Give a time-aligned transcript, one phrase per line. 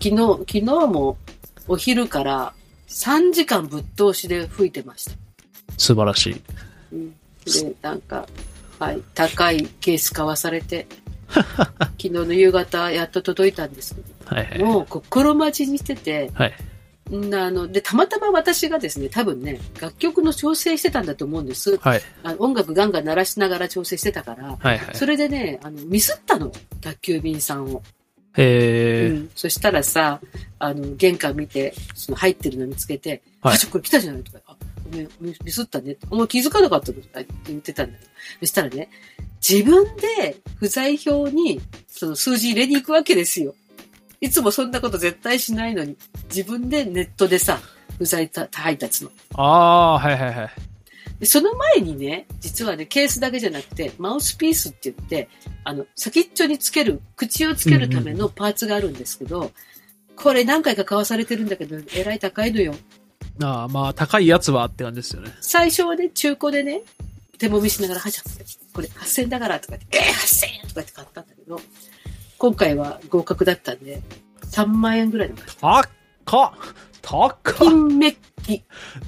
[0.00, 1.16] 昨日、昨日も
[1.68, 2.52] お昼から
[2.88, 5.12] 3時間ぶっ通しで吹いてました。
[5.78, 6.42] 素晴らしい。
[6.92, 7.16] うん、で、
[7.82, 8.26] なんか、
[8.78, 10.86] はい、高いケース買わされて、
[11.32, 14.58] 昨日の夕方やっと届いたんですけはいはい。
[14.58, 16.52] ど、もう心待ちにしてて、はい。
[17.10, 21.78] んあの、で、たまたま私がですね、多分ね、楽曲の調整してたんだと思うんです。
[21.78, 22.02] はい。
[22.22, 24.94] あの音楽ガンガン鳴らしながら調整してたから、はいはい。
[24.94, 27.82] それでね、あの、ミスったの、宅急便さんを。
[28.36, 29.10] へー。
[29.10, 29.30] うん。
[29.34, 30.20] そしたらさ、
[30.58, 34.56] あの、玄関見て、その入ってるの見つけて、はいあ、ちょ、これ来たじゃないとか、あ、
[34.90, 35.96] ごめん、ミミスったね。
[36.10, 38.10] お前気づかなかったのとかって言ってたんだけど。
[38.40, 38.88] そしたらね、
[39.46, 43.54] 自分で不在票に、その数字入れに行くわけですよ。
[44.20, 45.96] いつもそんなこと絶対しないのに、
[46.28, 47.60] 自分でネットでさ、
[47.98, 49.10] 不在た配達の。
[49.34, 50.50] あー、はいはいはい。
[51.22, 55.28] でその前にね、実はね、ケースだけじゃなくて、マウスピースって言って、
[55.62, 59.52] あの、先っちょにつける、口をつけるためのパーツがあるんですけど、
[60.16, 62.74] これ何回か買わされてるんだけど、えらい高いのよ。
[63.40, 65.30] あー、まあ、高いやつはって感じですよね。
[65.40, 66.82] 最初はね、中古でね、
[67.38, 68.24] 手もみしながら、はじゃ
[68.72, 71.60] これ8000だからとか言って、えー、8000円とかって買ったんだけど、
[72.36, 74.02] 今回は合格だったんで、
[74.46, 75.88] 3万円ぐらいの買った。
[76.24, 76.52] 高っ
[77.00, 78.64] 高っ金メッキ。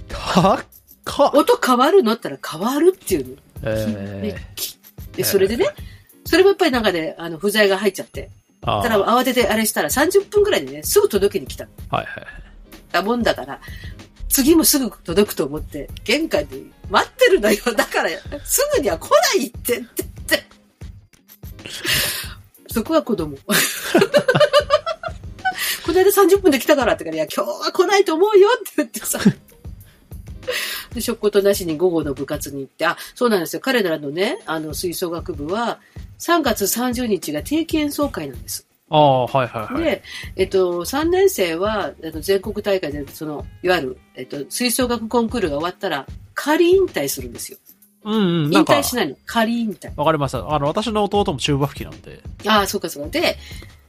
[0.07, 0.65] 高っ
[1.07, 2.13] 音変わるの？
[2.13, 3.37] って言ったら変わるっていうの。
[3.63, 4.35] え
[5.13, 5.67] で、それでね、
[6.25, 8.31] それもやっぱりなんかね、あの、不在が入っちゃって。
[8.63, 11.69] たらー慌ててあれしたら30分くらいでね、すぐ届けに来た。
[11.91, 12.27] はいはい。
[12.93, 13.61] だもんだから、
[14.29, 17.59] 次もすぐ届くと思って、玄関で待ってるのよ。
[17.77, 18.11] だから、
[18.45, 20.45] すぐには来ないってって言って。
[22.69, 23.37] そこは子供。
[23.37, 23.43] こ
[25.93, 29.21] の間30分で来たからってから、いや、今日は来ないと思うよって言ってさ。
[30.95, 33.61] で、しょっことなしに午後の部活に行って、あ、そうなんですよ。
[33.61, 35.81] 彼らのね、あの、吹奏楽部は、
[36.19, 38.67] 3月30日が定期演奏会なんです。
[38.91, 39.85] ああ、はいはいはい。
[39.85, 40.03] で、
[40.37, 47.59] えっと、3年生は、あの全国大会で、その、いわゆる、えっと、吹奏楽コンクールが終わったら、仮引退するんですよ。
[48.05, 48.19] うんう
[48.49, 48.51] ん。
[48.51, 49.17] な引退、しないの。
[49.27, 49.93] 仮引退。
[49.97, 50.49] わかりました。
[50.55, 52.23] あの、私の弟も中学期なんで。
[52.47, 53.09] ああ、そうかそうか。
[53.09, 53.37] で、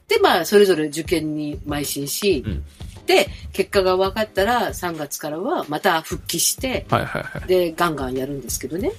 [0.08, 2.64] で、まあ、それぞれ受験に邁進し、うん
[3.06, 7.48] で、結果が分かったら、3月からはまた復帰して、はいはいはい。
[7.48, 8.92] で、ガンガンやるんですけどね。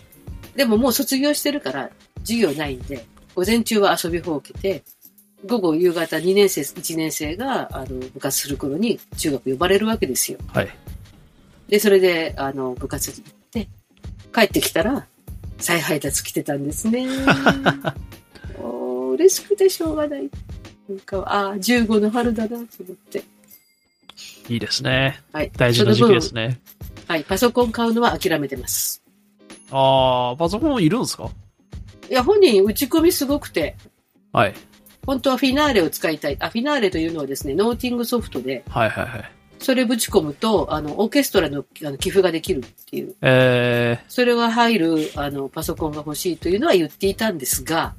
[0.56, 4.84] でももう卒業してるから、授業ないんで、午前中は遊びほうけて、
[5.46, 10.40] 午後夕方2年生、1年生が、あの、部活する頃に中学呼ばれるわけですよ。
[10.47, 10.69] はい。
[11.67, 13.67] で、それで、あの、部活に行って、
[14.34, 15.06] 帰ってきたら、
[15.59, 17.07] 再配達来てたんですね。
[19.17, 20.29] 嬉しくてしょうがない。
[20.89, 22.65] なんか、ああ、15の春だなと思っ
[22.95, 23.23] て。
[24.49, 25.21] いいですね。
[25.33, 25.51] はい。
[25.55, 26.47] 大事な時期ですね。
[26.47, 26.59] ね。
[27.07, 27.23] はい。
[27.23, 29.03] パソコン買うのは諦めてます。
[29.71, 31.29] ああ、パソコンいるんですか？
[32.09, 33.75] いや、本人打ち込みすごくて、
[34.31, 34.53] はい。
[35.05, 36.37] 本当はフィナーレを使いたい。
[36.39, 39.31] あ、フィナーレというのはですね、ノーティングソフトで、はいはいはい。
[39.59, 47.95] それぶち込むと、あの、オーケストラのあの記譜ができるっていう、えそれが入る、あの、パソコンが欲しいというのは言っていたんですが、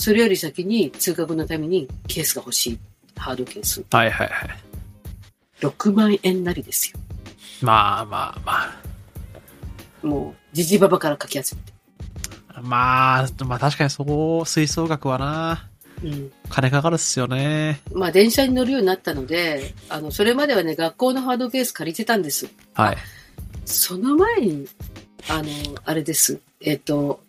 [0.00, 2.78] それより先に通学のためにケースが欲しい。
[3.16, 3.80] ハードケース。
[3.80, 4.48] ー、はいはいはい。
[5.60, 7.00] 6万円なりですよ。
[7.60, 8.40] まあまあ
[10.04, 11.72] まもう、ジジババからかき集めて。
[12.46, 12.62] あ。
[12.62, 15.68] まあ、まあ確かにそう、吹奏楽はな、
[16.04, 16.32] うん。
[16.48, 17.80] 金かかるっすよね。
[17.92, 22.48] まあ、電車に乗るようになったので、あの、それまではね、学校のハードケース借りてたんです。
[22.74, 22.96] はい。
[23.64, 24.68] その前に、
[25.28, 25.50] あの、
[25.84, 26.38] あれです。
[26.60, 27.20] えっ、と、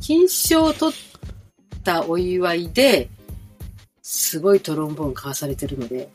[0.00, 0.96] 金賞を取っ
[1.78, 3.08] たお祝いで、
[4.02, 6.08] すごいトロンボーン買わされてるので、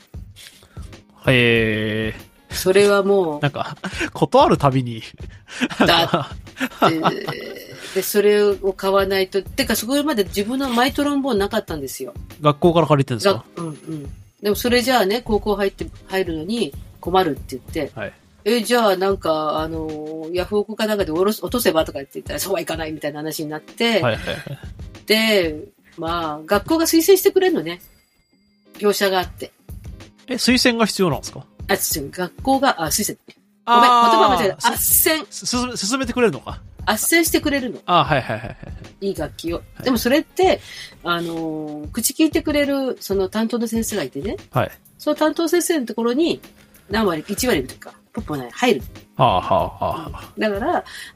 [1.28, 3.78] えー、それはもう、なんか、
[4.14, 5.02] 断るたびに、
[5.80, 6.30] だ
[6.86, 12.14] って、で、それを買わないと、てかそこまで自分のマイトロンボーンなかったんですよ。
[12.42, 14.10] 学校から借りてるんですがかうんうん。
[14.42, 18.14] でもそれじゃあね、高校入って、入るのに困るって言って、はい。
[18.46, 24.18] え、じゃあなんか、あの、ヤフオクかなんかでおろす落とせばとかって言ったら、そうはいかないみたいな話になって、はいはいはい。
[25.06, 25.56] で、
[25.98, 27.82] まあ、学校が推薦してくれるのね。
[28.80, 29.52] 業者があって。
[30.28, 31.46] え、推薦が必要なんですか？
[31.68, 33.18] あ、違う学校が、あ、推薦。
[33.66, 34.56] ごめん、言葉間違えた。
[34.58, 35.26] 斡旋。
[35.30, 36.62] す進め、進めてくれるのか？
[36.86, 37.80] 斡旋してくれるの。
[37.86, 38.56] あはいはいはいは
[39.02, 39.08] い。
[39.08, 39.62] いい楽器を。
[39.80, 40.60] いでもそれって、
[41.04, 44.72] あのー口聞いてくれる、その担当の先生がいてね、はい。
[44.98, 46.42] その担当先生のところに、
[46.90, 48.82] 何割、1割とか、ポッポない、入る。
[49.16, 50.34] はあはあはあ。
[50.38, 50.68] だから、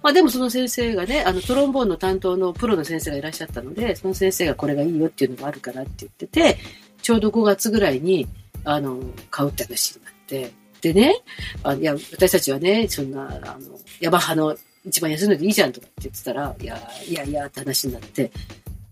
[0.02, 6.58] まあでもその先生がね、あの、トロンボーンの担当のプロの先生がいらっしゃったので、その先生がこれがいいよっていうのがあるからって言ってて、
[7.02, 8.28] ちょうど5月ぐらいに、
[8.64, 9.00] あの、
[9.30, 10.52] 買うって話になって、
[10.82, 11.22] でね、
[11.64, 18.32] あいや、私たちはね、そんな、あの、ヤマハの一番安いのでいいじゃんとかって言ってたら、いや、いやいやって話になって、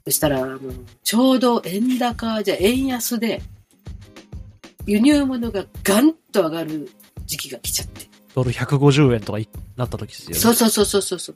[0.06, 0.60] そしたら、あの、
[1.04, 3.42] ちょうど円高じゃ円安で、
[4.86, 6.90] 輸入物がガンと上がる
[7.26, 8.08] 時期が来ちゃって。
[8.34, 10.36] ドル150円とかいなった時ですよね。
[10.36, 11.36] そうそうそうそうそうそう。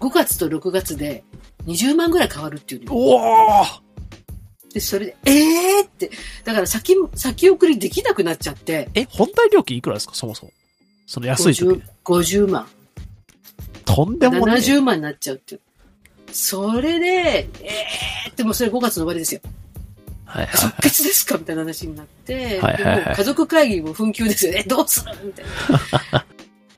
[0.00, 1.24] 5月と6月で
[1.66, 2.94] 20万ぐらい変わるっていうの。
[2.94, 3.64] おお
[4.72, 6.10] で、それで、ええーって、
[6.44, 10.14] だから先、先送りできなくなっちゃって、え、本体料金いくらですか？
[10.14, 10.52] そもそも。
[11.06, 11.82] その安い時50。
[12.04, 12.66] 50万。
[13.84, 14.60] とんでもない。
[14.60, 15.60] 70万になっちゃうっていう。
[16.32, 17.48] それで、え
[18.26, 19.40] えーってもうそれ5月の終わりですよ。
[20.34, 21.38] はいはい即決ですか？
[21.38, 24.64] みたいな話になって、はいはいはい家族会議も紛糾ですよね。
[24.66, 25.12] どうする？
[25.24, 25.44] みたい
[26.12, 26.26] な。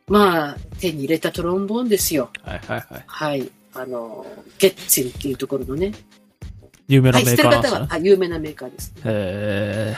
[0.08, 2.30] まあ、手に入れたトロンボーンですよ。
[2.44, 3.04] はいはいはい。
[3.06, 3.50] はい。
[3.74, 4.24] あの、
[4.58, 5.92] ゲッツィンっていうところのね。
[6.86, 7.86] 有名なメーカーなんですねってる方は、。
[7.88, 8.92] はい、有名なメーカーです。
[9.04, 9.96] へ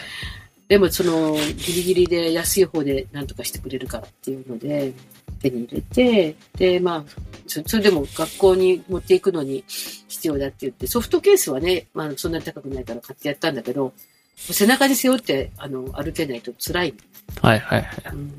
[0.68, 4.94] でも、その、ギリギリで安い方で何とかしてくれるからっていうので、
[5.40, 7.04] 手に入れて、で、まあ、
[7.46, 13.92] そそれでも学校に持っていくのに必要だって言って、ソフトケースはね、まあ、そんなに高くないから買ってやったんだけど、
[14.36, 16.94] 背中に背負って、あの、歩けないと辛い。
[17.36, 18.02] ーはいはいはい。
[18.12, 18.32] うん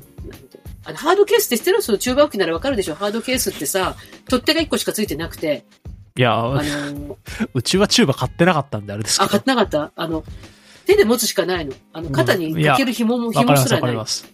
[0.82, 1.82] あのハードケースって知ってる？
[1.82, 2.94] その中学期ならわかるでしょ？
[2.94, 3.96] ハードケースってさ、
[4.30, 5.64] 取っ手が1個しかついてなくて、
[6.16, 7.18] いや、あの、
[7.52, 9.44] うちはチューバ買ってなかったんであれですけあ、買っど。
[9.44, 9.92] てなかった？
[9.94, 10.24] あの、
[10.86, 11.74] 手で持つしかないの。
[11.92, 13.80] あの、肩にかける紐も、わかりますわ紐すらない。
[13.82, 14.26] かります。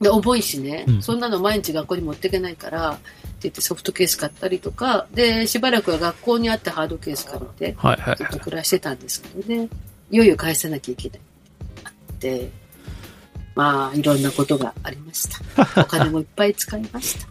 [0.00, 3.00] で、重いしね、うんそんなの毎日学校に持っていけないから、って
[3.42, 7.76] 言ってソフトケース買ったりとか、で、しばらくは学校にあったハードケース借りて、
[8.16, 9.68] ずっと暮らしてたんですけどね、
[10.10, 11.20] いよいよ返さなきゃいけない。
[11.84, 12.50] あって、
[13.54, 15.40] まあ、いろんなことがありました。
[15.82, 17.26] お金もいっぱい使いました。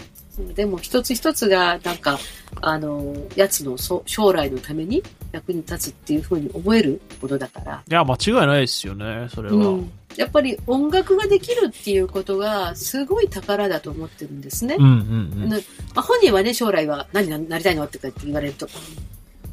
[0.54, 2.20] でも一つ一つがなんか、
[2.62, 9.56] あの、やつのそ将来のために役に立つっていうふうに思えるものだから、いや、間違いないですよね、それは。
[9.56, 14.76] うん、やっぱり音楽ができるっていうことがすごい宝だと思ってるんですね。
[14.78, 15.50] うんうんうん。
[15.50, 15.58] ま
[15.96, 18.68] あ、本人はね、将来は何になりたいのってかって言われると、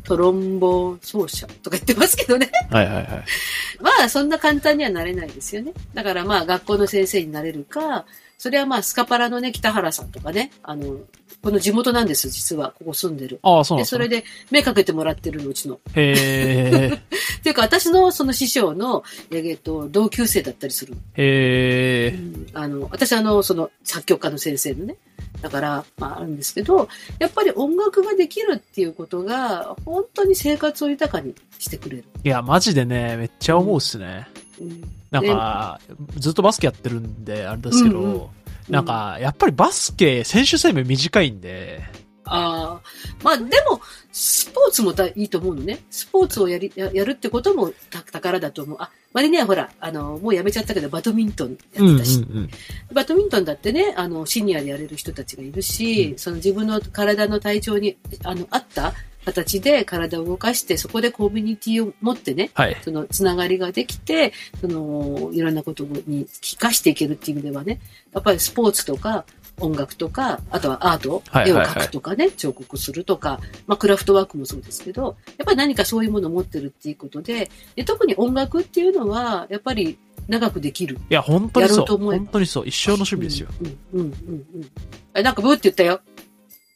[0.06, 2.50] トロンボ奏者とか言ってますけどね。
[2.70, 3.06] はいはいはい。
[3.80, 5.72] まあ、そんな簡単にはなれないですよね。
[5.94, 8.06] だからまあ、学校の先生になれるか、
[8.38, 10.98] それはまあ、スカパラのね、北原さんとかね、あの、
[11.42, 12.72] この地元なんです、実は。
[12.78, 13.38] ここ住んでる。
[13.42, 15.78] ああ、そうなんで、ですねそれで目かけてもらってるの、うちの。
[15.94, 16.96] へー。
[16.96, 17.00] っ
[17.42, 20.94] ていうか、私のその師匠の、えっと、同級生だったりする。
[21.14, 22.18] へー。
[22.18, 24.96] うんあの、私あの、その作曲家の先生のね。
[25.42, 26.88] だから、まああるんですけど、
[27.18, 32.04] やっぱり音楽ができるっていうことが、本当に生活を豊かにしてくれる。
[32.24, 34.26] いや、マジでね、めっちゃ思うっすね。
[34.60, 35.80] うんなんか、
[36.18, 38.26] ずっとバスケやってるんで、あれですけど、うんうん
[38.68, 41.82] なん、か、やっぱりバスケ、選手生命短いんで、
[42.26, 43.80] ああ、まあでも、
[44.10, 45.78] スポーツもだいいと思うのね。
[45.90, 48.78] スポーツをやり、ややるってこともた宝だと思う。
[48.80, 52.50] あ、マリね、ほら、あの、もうやめちゃったけど、バドミントンやってたし、うん。
[52.92, 58.92] バドミントンだってね、あの、シニアでやれる人たちがいるし、その自分の体の体調に、あの、合った
[59.26, 62.76] 形で体を動かして、そこでコミュニティを持ってね、はい。
[62.82, 67.80] そのつながりができて、そのいろんなことに生かしていけるっていう意味ではね、
[68.14, 69.24] やっぱりスポーツとか
[69.60, 80.98] 音楽とか、あとはアート、絵を描くとかね、彫刻するとか、まあクラフトワークもそうですけど、やっぱり何かそういうものを持ってるっていうことで、で特に音楽っていうのは、やっぱり長くできる。
[81.10, 81.94] いや、本当にそう。
[81.94, 82.66] う本当にそう。
[82.66, 83.48] 一生の趣味ですよ。
[83.60, 84.10] うん、うん、うん、
[84.54, 84.70] うん。
[85.14, 86.00] あなんかブーって言ったよ。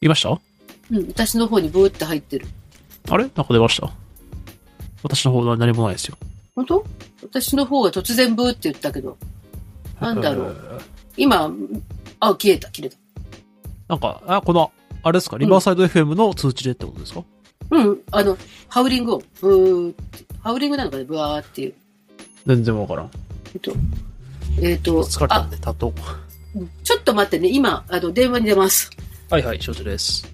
[0.01, 0.41] 言いました？
[0.91, 2.47] うん、私の方にブーって入ってる。
[3.09, 3.25] あれ？
[3.25, 3.91] なんか出ました？
[5.03, 6.17] 私の方は何もないですよ。
[6.55, 6.85] 本当？
[7.23, 9.17] 私の方が突然ブーって言ったけど、
[10.01, 10.83] なんだろうえー
[11.17, 11.53] 今、
[12.21, 12.97] あ、消えた、切れた。
[13.89, 17.25] なんか、あ、この、あれですか、リバーサイド FM の通知でってことですか、
[17.71, 21.75] うん、あの、ハウリングを、ブーって、ハウリングなのかね、ブワーっていう。
[22.47, 23.11] 全然わからん。
[23.53, 23.73] えっと、
[24.63, 25.93] えっと、あ疲れたん、で、立とう。
[26.59, 28.91] うんちょっと待ってね、今、あの、電話に出ます。
[29.29, 30.27] はいはい、承知です。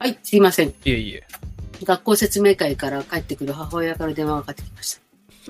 [0.00, 0.68] はい、すいません。
[0.68, 1.24] いえいえ。
[1.82, 5.00] 学校説明会から帰ってくる母親から電話がかかってきまし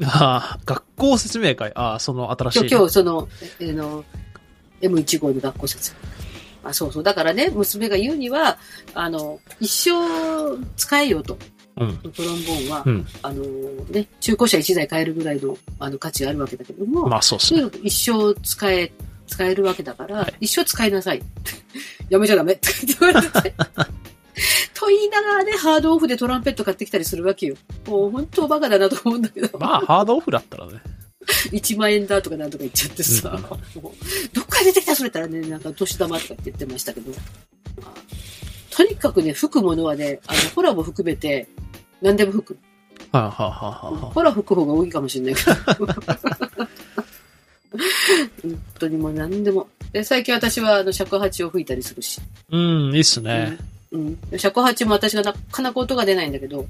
[0.00, 0.08] た。
[0.08, 1.70] ああ、学校説明会？
[1.74, 2.58] ああ、その新しい。
[2.60, 3.28] 今日、今日、その、
[3.60, 4.04] えあの、
[4.80, 6.70] M1 号の学校説明会。
[6.70, 7.02] あ、そうそう。
[7.02, 8.56] だからね、娘が言うには、
[8.94, 11.36] あの、一生使えよと。
[11.76, 11.98] うん。
[11.98, 13.06] トロンボーンは、うん。
[13.20, 13.42] あの
[13.90, 17.70] ね、中古車1台買えるぐらいのあの価値があるわけだけども、まあそうっすね。
[17.82, 18.92] 一生使え、
[19.26, 21.22] 使えるわけだから、はい一生使いなさい。
[22.08, 23.54] やめちゃダメって言われて。
[24.74, 27.56] と言いながらね、ハードオフでトランペット買ってきたりするわけよ。
[27.86, 30.80] もう本当バカだなと思うんだけど、まあ、ハードオフだったらね。
[31.52, 33.42] 1万円だとかなんとか言っちゃってさ、うん
[34.32, 37.10] どっから出てきたそれたらね、なんか年玉とかって言ってましたけど、
[37.82, 38.18] まあ
[38.78, 41.48] とにかくね、吹くものはね、あの、ホラーも含めて、
[42.00, 42.58] 何でも吹く。
[43.10, 45.54] はあ、はあはあはあはホラー吹く方が多いかもしれないけど。
[48.42, 49.68] 本当にもう何でも。
[49.92, 52.20] で、最近私はあの尺八を吹いたりするし。
[52.50, 53.58] うん、いいっすね。
[53.60, 53.77] うん。
[53.92, 56.66] うん尺八も私がなかなか音が出ないんだけど、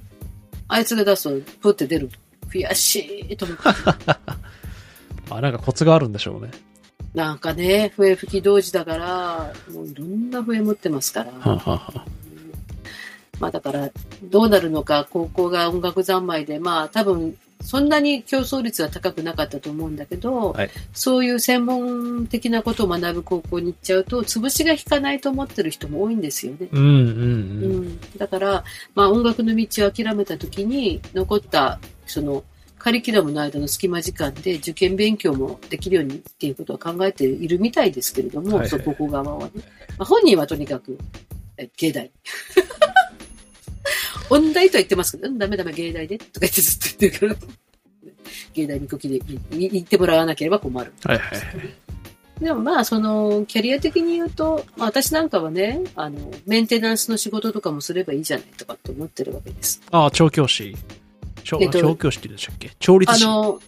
[0.69, 2.11] あいつが出すと、プって出る。
[2.51, 3.63] 悔しいと思って。
[5.31, 6.51] あ、なんかコツがあるんでしょうね。
[7.15, 11.33] なんかね、笛吹き同時だから、もういろんな笛持ってますから。
[13.41, 13.91] まあだから、
[14.23, 17.37] どうなるのか、高校が音楽三昧で、まあ多分、
[17.69, 20.71] そんなに競争率は高くなかったと思うんだけど、はい。
[20.95, 26.69] そういう専門的なことを学ぶ高校に行っちゃうと、潰しが引かないと思ってる人も多いんですよね。
[26.73, 26.93] うんうんう。
[26.93, 27.89] うん。
[27.89, 32.43] ん、だから、まあ、音楽の道を諦めた時に残ったその
[32.79, 38.59] カリキュラムの間の隙間時間で受験勉強もできるようにっていうことは考えているみたいですけれども、はい。
[38.61, 39.51] はいそここ側はね、
[39.99, 40.97] まあ、本人はとにかく
[41.59, 42.11] え芸大
[44.31, 47.49] 音大とは言ってますけど、うん、ダメダメ芸大でとか言ってずっと言ってるから
[48.55, 51.39] 芸大に行く気でいい行ってもらわなければ困るはいはい。
[52.41, 59.83] でもまあ、その、キャリア的に言うと、まあ私なんかはね、あの、メンテナンスの仕事とかもすればいいじゃないとかって思ってるわけです。
[59.91, 60.77] ああ、調教師。
[61.43, 62.71] 調えっと調教師って言うんでしたっけ？
[62.79, 63.25] 調律師。
[63.25, 63.61] あの、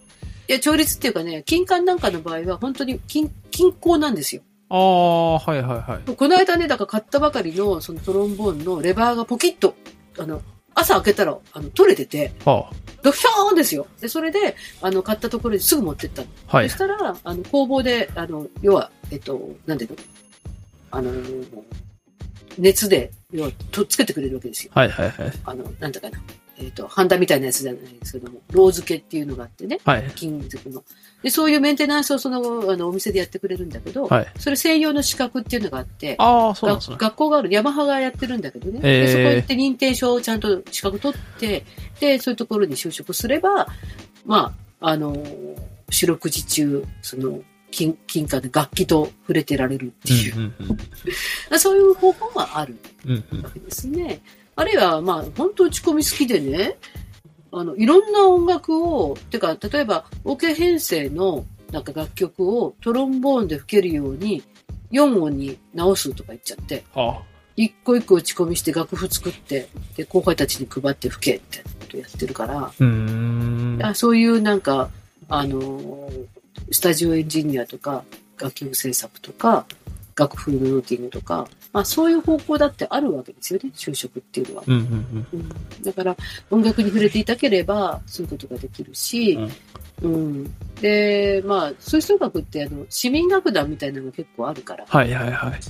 [0.47, 4.43] いや、調律っていうかね、金管なんかの場合は本当に金、金工なんですよ。
[4.69, 6.15] ああ、はいはいはい。
[6.15, 9.75] この間ね、だから買ったばかりのそのトロンボーンのレバーがポキッと、
[10.19, 10.43] あの、
[10.75, 12.71] 朝開けたら、あの、取れてて、は
[13.03, 13.87] ドヒョーンですよ。
[14.01, 16.29] で、それで、あの、買ったところにすぐ持ってったの。
[16.49, 16.79] あ、はいそし。
[16.79, 19.97] たら、あの、工房で、あの、要は、えっと、なんていうの？
[20.93, 21.13] あの、
[22.59, 24.73] 熱で、要は、とっつけてくれるわけですよ。
[24.75, 25.33] はいはいはい。
[25.45, 26.19] あの、なんだかな。
[26.63, 30.11] えっと、ハンダみたいなやつじゃないですけども、ロー付けっていうのがあってね、はい。
[30.15, 30.85] 金属の。
[31.23, 34.27] で、そういうメンテナンスをその、あの、お店でやってくれるんだけど、はい。
[34.39, 37.01] それ専用の資格っていうのがあって、ああ、そうなんですね学。
[37.01, 38.81] 学校がある、ヤマハがやってるんだけどね。
[38.83, 41.65] へーでそこ行って認定証をちゃんと資格取って、
[41.99, 43.69] で、そういうところに就職すれば、
[44.27, 45.17] まあ、あの、
[45.91, 47.41] 四六時中、その、
[47.71, 52.77] 金、金貨で楽器と触れてられるっていう、うんうん そういう方法がある
[53.07, 53.13] うん。
[53.13, 54.21] うんうんわけですね。
[54.61, 56.77] あるいは、まあ、本当打ち込み好きでね、
[57.51, 64.43] あの、いろんな音楽を、てか、例えば、オケ編成の、なんか楽曲をトロンボーンで吹けるように、
[64.93, 67.23] 4音に直すとか言っちゃって、は
[67.57, 72.73] 一個一個打ち込みして楽譜作って、で、後輩たちに配って吹けってことやってるから、あ。
[72.79, 73.79] うーん。
[73.83, 74.91] あそういうなんか、
[75.31, 76.27] あのー、
[76.71, 78.05] スタジオエンジニアとか、
[78.39, 79.65] 楽曲制作とか、
[80.17, 84.65] 楽譜のノーティングとか、まあそういう方向だってあるわけですよね、就職っていうのは。
[84.67, 85.41] うんうんうん。
[85.41, 85.49] うん、
[85.83, 86.17] だから、
[86.51, 89.39] 音楽に触れていたければ、そういうことができるし、
[90.03, 90.55] うん。
[90.81, 95.61] で、まあ、吹奏楽って、あの、市民楽団みたいなのが結構あるから、はいはいはい。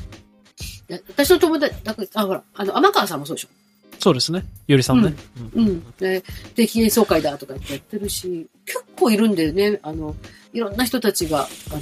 [1.08, 3.48] 私の友達、だからあ、ほら、あの、天川さんもそうでしょ？
[3.98, 4.44] そうですね。
[4.66, 5.14] ゆりさんね。
[5.54, 5.84] うん。
[5.98, 9.78] で、定期演奏会だとかってやってるし、結構いるんだよね。
[9.82, 10.16] あの、
[10.54, 11.80] いろんな人たちが、あの、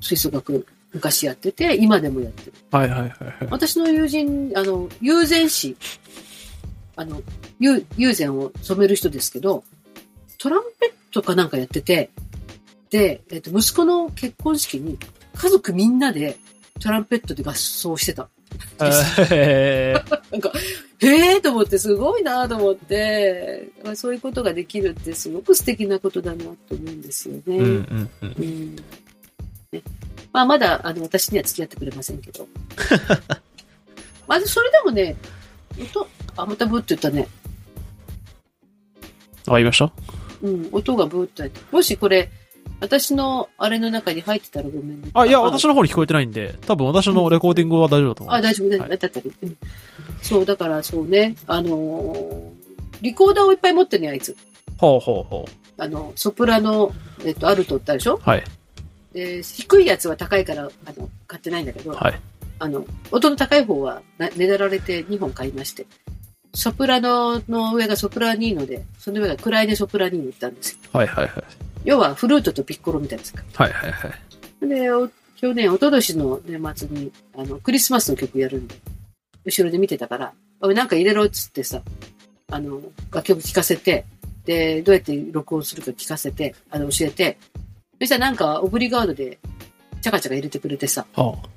[0.00, 2.52] 吹奏楽昔やってて、今でもやってる。
[2.70, 3.12] はいはいはいはい。
[3.50, 5.76] 私の友人、あの、友禅師、
[6.96, 7.22] あの、
[7.60, 9.64] 友友禅を染める人ですけど、
[10.38, 12.10] トランペットかなんかやってて、
[12.90, 14.98] で、えっと、息子の結婚式に
[15.34, 16.38] 家族みんなで
[16.80, 18.28] トランペットで合奏してた。
[19.30, 20.52] えーなんか、
[21.00, 27.42] へえと思って、すごいなと思って、そういうことができるってすごく素敵なことだなと思うんですよね。
[27.46, 28.34] うんうんうん。
[28.38, 28.76] うん
[29.70, 29.82] ね、
[30.32, 32.46] まあ、まだ、あの、私には付き合ってくれませんけど。
[34.26, 35.16] まあ、それでもね、
[35.80, 36.06] 音、
[36.36, 37.28] あ、またブーって言ったね。
[39.46, 39.90] わかりました
[40.42, 41.60] うん、音がブーって入って。
[41.72, 42.30] もしこれ、
[42.80, 45.08] 私のあれの中に入ってたらごめんね。
[45.14, 48.42] あ、いや、私の方に聞こえてないんで、多分私のレコーディングは大丈夫だと思あ、う。
[48.42, 48.88] 大丈夫、大丈夫。
[48.88, 49.56] はいだったり、うん
[50.22, 52.58] そう、だからそうね、あのー
[53.00, 54.36] リコーダーをいっぱい持ってるね、あいつ。
[54.76, 55.82] ほうほうほう。
[55.82, 56.92] あの、ソプラノ、
[57.24, 58.44] えっと、アルトってあるでしょはい。
[59.12, 62.20] で、低いやつは高いから、あの、買ってないんだけど、はい。
[62.58, 65.86] あの、音の高い方はなねだられて2本買いまして、
[66.54, 70.78] ソプラノの上がソプラニーノで、その上がクライネソプラニーノってあるんですよ。
[70.92, 71.44] はいはいはい。
[71.84, 73.44] 要はフルートとピッコロみたいなやつか。
[73.54, 74.68] はいはいはい。
[74.68, 78.74] で、お去年、一昨年の年末に、あの、クリスマスの曲やるんで、
[79.44, 81.80] 後ろで見てたから、おいなんか入れろっつってさ、
[82.50, 82.80] あの、
[83.12, 84.04] 楽曲聴かせて、
[84.44, 87.38] で、どうやって録音するか聞かせて、あの、教えて、
[88.00, 89.38] そしたらなんか、オブリガードで、
[90.00, 91.48] チャカチャカ入れてくれてさ、はあ。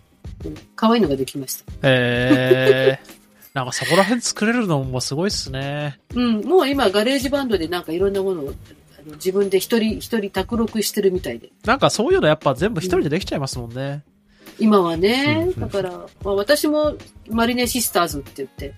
[0.46, 1.72] うん可愛いのができました。
[1.84, 3.22] えー。
[3.54, 6.00] なんかそこら辺作れるのもすごいっすね。
[6.16, 8.54] うん、もう今、ガレージバンドでなんかいろんなものを、
[8.98, 11.50] あの自分で一人一人宅録してるみたいで。
[11.66, 14.04] なんかそういうのやっぱ全部一人でできちゃいますもんね。
[14.58, 15.90] 今はね、うんだから、
[16.24, 16.96] まあ、私も
[17.30, 18.74] マリネシスターズって言って、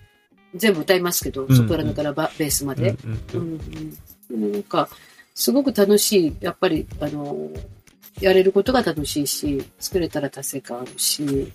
[0.56, 2.96] 全部歌いますけど、うんソプラノからバベースまで。
[3.06, 3.60] うんううんん
[4.32, 4.90] うんなんか、
[5.36, 6.36] すごく楽しい。
[6.40, 7.50] やっぱり、あの、
[8.22, 11.24] やれることが楽しいし、作れたら達成感あるし。
[11.24, 11.52] うん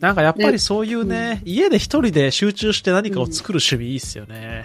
[0.00, 4.64] なんかやっぱりそういうね、家で一人で集中して何かを作る趣味いいっすよね。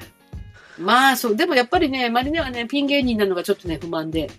[0.80, 4.30] まあ、そう、でもやっぱりね、マリネはね、ピン芸人なのがちょっとね、不満で、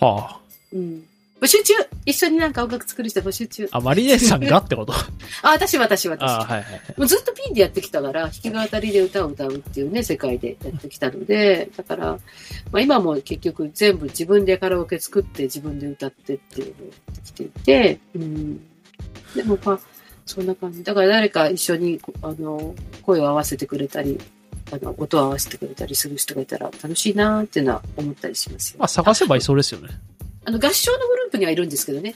[0.00, 0.38] は
[0.72, 1.04] うん。
[1.40, 3.68] 募集中一緒になんか音楽作る人募集中。
[3.70, 4.92] あ、マリネさんがってこと？
[5.42, 6.22] あ、私、私、私。
[6.28, 6.64] あはいはい。
[6.96, 12.06] もうずっとピンでやってきたから、弾き語りで歌を歌うっていうね、世界でやってきたので、だから、
[12.72, 18.56] まあ今も結局全部自分でカラオケ作って自分で歌ってっていうのをやってきていて、うん。
[19.36, 19.80] でもまあ、
[20.26, 20.82] そんな感じ。
[20.82, 24.18] だから誰か一緒に、あの、声を合わせてくれたり、
[24.72, 28.78] あの、音を合わせてくれたりする人がいたら楽しいなーっていうのは思ったりしますよ。
[28.80, 29.88] まあ探せばいそうですよね。
[30.48, 32.14] あの、合唱のグループにはいるんですけどね。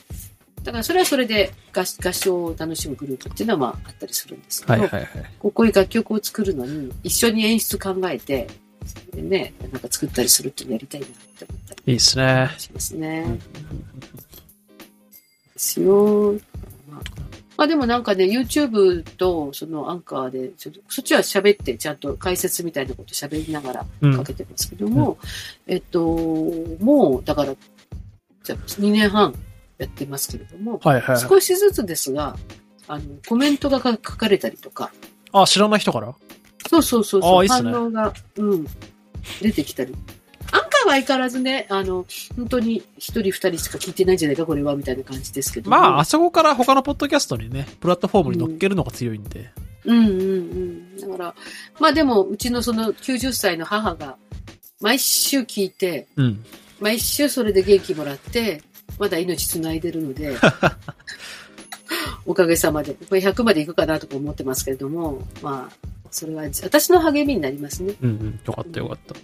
[0.62, 5.08] だからそれはそれで合合唱を楽しむグループっていうのはまああったりするんですけど、はいはいはい。
[5.38, 8.48] こうこういう楽曲を作るのに一緒に演出考えて、
[8.86, 12.50] それでね、なんか作ったりするっていうのやりたいなって思ったりいいっすね。
[12.56, 13.38] しますね。
[15.52, 16.32] ですよ。
[16.88, 17.02] まあ、
[17.56, 20.72] まあでもなんかね、YouTube とそのアンカーで、そっ
[21.04, 25.18] ちは喋って、ちゃんと解説みたいなこと喋りながらうんかけてますけども、
[25.66, 26.00] えっと、
[26.80, 27.54] もう、だから、
[28.44, 29.34] じゃあ2年半
[29.78, 31.18] やってますけれども、はいはい。
[31.18, 32.37] 少しずつですが、
[32.88, 34.92] あの、コメントが書かれたりとか、
[35.32, 36.14] あ、知らない人から？
[36.68, 38.66] そうそうそうそう、ね反応が、うん、
[39.40, 39.94] 出てきたり。
[40.52, 42.04] アンカーは相変わらずね、あの、
[42.37, 45.76] 本当に一人二人しか聞いてないんじゃないか、これは、みたいな感じですけども。
[45.76, 49.50] まあ、あそこから他のポッドキャストにね、プラットフォームに乗っけるのが強いんで。
[49.84, 50.96] うんうんうん。
[50.96, 51.34] だから、
[51.80, 54.18] まあでも、うちのその90歳の母が、
[54.82, 56.44] 毎週聞いて、うん。
[56.82, 58.60] 毎週それで元気もらって、
[58.98, 60.36] まだ命つないでるので、
[62.26, 67.94] おかげさまで、これ100までいくかなとか思ってますけれども、まあ、それは私の励みになりますね。
[68.02, 68.40] うんうん。
[68.44, 69.14] よかったよかった。